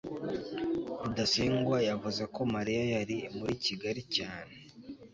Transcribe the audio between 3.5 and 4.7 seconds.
kigali cyane